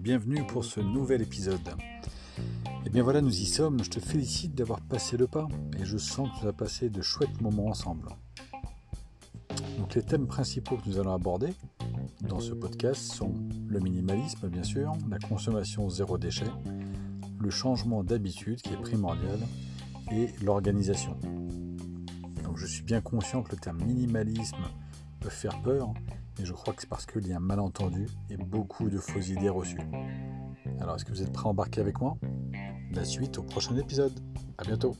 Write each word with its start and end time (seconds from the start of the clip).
bienvenue 0.00 0.46
pour 0.46 0.64
ce 0.64 0.80
nouvel 0.80 1.22
épisode. 1.22 1.68
Et 2.38 2.86
eh 2.86 2.90
bien 2.90 3.02
voilà, 3.02 3.20
nous 3.20 3.40
y 3.40 3.44
sommes. 3.44 3.82
Je 3.84 3.90
te 3.90 4.00
félicite 4.00 4.54
d'avoir 4.54 4.80
passé 4.80 5.16
le 5.16 5.26
pas 5.26 5.46
et 5.78 5.84
je 5.84 5.98
sens 5.98 6.28
que 6.28 6.34
nous 6.36 6.48
avons 6.48 6.56
passé 6.56 6.88
de 6.88 7.02
chouettes 7.02 7.40
moments 7.40 7.66
ensemble. 7.66 8.08
Donc 9.78 9.94
les 9.94 10.02
thèmes 10.02 10.26
principaux 10.26 10.76
que 10.76 10.88
nous 10.88 10.98
allons 10.98 11.14
aborder 11.14 11.52
dans 12.22 12.40
ce 12.40 12.52
podcast 12.52 13.12
sont 13.12 13.34
le 13.68 13.80
minimalisme 13.80 14.48
bien 14.48 14.62
sûr, 14.62 14.92
la 15.08 15.18
consommation 15.18 15.88
zéro 15.90 16.18
déchet, 16.18 16.50
le 17.38 17.50
changement 17.50 18.02
d'habitude 18.02 18.62
qui 18.62 18.72
est 18.72 18.80
primordial 18.80 19.38
et 20.12 20.28
l'organisation. 20.42 21.16
Donc 22.44 22.56
je 22.56 22.66
suis 22.66 22.82
bien 22.82 23.00
conscient 23.00 23.42
que 23.42 23.52
le 23.52 23.58
terme 23.58 23.82
minimalisme 23.82 24.64
peut 25.20 25.28
faire 25.28 25.60
peur, 25.62 25.92
et 26.40 26.44
je 26.46 26.52
crois 26.52 26.72
que 26.72 26.82
c'est 26.82 26.88
parce 26.88 27.06
qu'il 27.06 27.26
y 27.26 27.32
a 27.32 27.36
un 27.36 27.40
malentendu 27.40 28.06
et 28.30 28.36
beaucoup 28.36 28.88
de 28.88 28.98
fausses 28.98 29.28
idées 29.28 29.48
reçues. 29.48 29.80
Alors 30.80 30.96
est-ce 30.96 31.04
que 31.04 31.12
vous 31.12 31.22
êtes 31.22 31.32
prêts 31.32 31.46
à 31.46 31.48
embarquer 31.48 31.80
avec 31.80 32.00
moi? 32.00 32.16
La 32.92 33.04
suite 33.04 33.38
au 33.38 33.42
prochain 33.42 33.76
épisode. 33.76 34.18
A 34.58 34.64
bientôt 34.64 34.96